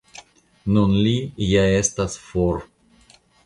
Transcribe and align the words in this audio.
Nun 0.77 0.95
li 1.03 1.13
ja 1.51 1.67
estas 1.77 2.19
for. 2.31 2.61